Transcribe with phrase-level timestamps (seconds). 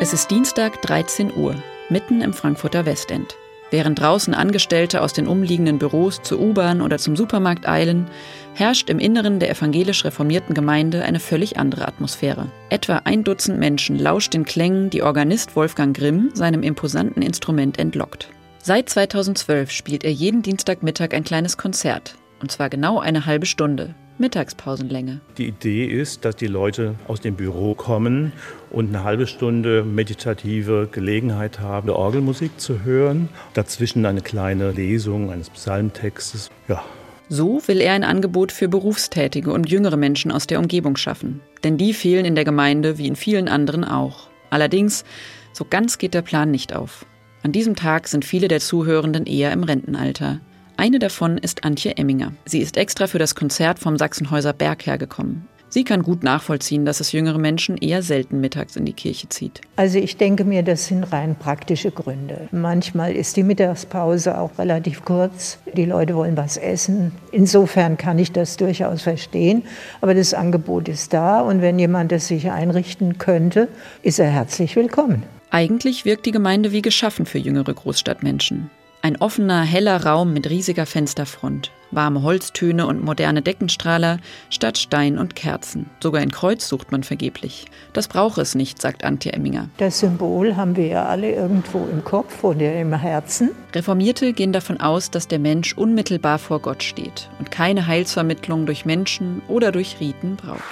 [0.00, 1.54] Es ist Dienstag 13 Uhr,
[1.88, 3.36] mitten im Frankfurter Westend.
[3.70, 8.08] Während draußen Angestellte aus den umliegenden Büros zur U-Bahn oder zum Supermarkt eilen,
[8.54, 12.50] herrscht im Inneren der evangelisch reformierten Gemeinde eine völlig andere Atmosphäre.
[12.70, 18.28] Etwa ein Dutzend Menschen lauscht den Klängen, die Organist Wolfgang Grimm seinem imposanten Instrument entlockt.
[18.58, 23.94] Seit 2012 spielt er jeden Dienstagmittag ein kleines Konzert, und zwar genau eine halbe Stunde,
[24.18, 25.20] Mittagspausenlänge.
[25.38, 28.32] Die Idee ist, dass die Leute aus dem Büro kommen
[28.70, 33.28] und eine halbe Stunde meditative Gelegenheit haben, Orgelmusik zu hören.
[33.54, 36.50] Dazwischen eine kleine Lesung eines Psalmtextes.
[36.68, 36.84] Ja.
[37.28, 41.40] So will er ein Angebot für Berufstätige und jüngere Menschen aus der Umgebung schaffen.
[41.64, 44.28] Denn die fehlen in der Gemeinde wie in vielen anderen auch.
[44.50, 45.04] Allerdings,
[45.52, 47.06] so ganz geht der Plan nicht auf.
[47.42, 50.40] An diesem Tag sind viele der Zuhörenden eher im Rentenalter.
[50.76, 52.32] Eine davon ist Antje Emminger.
[52.44, 55.46] Sie ist extra für das Konzert vom Sachsenhäuser Berg hergekommen.
[55.68, 59.60] Sie kann gut nachvollziehen, dass es jüngere Menschen eher selten mittags in die Kirche zieht.
[59.76, 62.48] Also ich denke mir, das sind rein praktische Gründe.
[62.52, 65.58] Manchmal ist die Mittagspause auch relativ kurz.
[65.76, 67.12] Die Leute wollen was essen.
[67.32, 69.64] Insofern kann ich das durchaus verstehen.
[70.00, 73.68] Aber das Angebot ist da und wenn jemand es sich einrichten könnte,
[74.02, 75.24] ist er herzlich willkommen.
[75.50, 78.70] Eigentlich wirkt die Gemeinde wie geschaffen für jüngere Großstadtmenschen.
[79.04, 84.16] Ein offener, heller Raum mit riesiger Fensterfront, warme Holztöne und moderne Deckenstrahler
[84.48, 85.90] statt Stein und Kerzen.
[86.02, 87.66] Sogar ein Kreuz sucht man vergeblich.
[87.92, 89.68] Das brauche es nicht, sagt Antje Emminger.
[89.76, 93.50] Das Symbol haben wir ja alle irgendwo im Kopf oder im Herzen.
[93.74, 98.86] Reformierte gehen davon aus, dass der Mensch unmittelbar vor Gott steht und keine Heilsvermittlung durch
[98.86, 100.62] Menschen oder durch Riten braucht.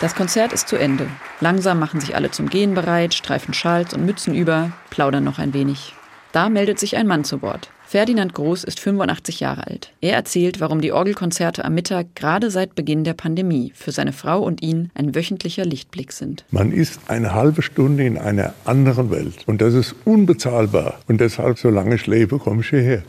[0.00, 1.06] Das Konzert ist zu Ende.
[1.40, 5.52] Langsam machen sich alle zum Gehen bereit, streifen Schals und Mützen über, plaudern noch ein
[5.52, 5.92] wenig.
[6.32, 7.70] Da meldet sich ein Mann zu Wort.
[7.84, 9.92] Ferdinand Groß ist 85 Jahre alt.
[10.00, 14.40] Er erzählt, warum die Orgelkonzerte am Mittag gerade seit Beginn der Pandemie für seine Frau
[14.40, 16.46] und ihn ein wöchentlicher Lichtblick sind.
[16.50, 21.00] Man ist eine halbe Stunde in einer anderen Welt und das ist unbezahlbar.
[21.08, 23.02] Und deshalb, solange ich lebe, komme ich hierher.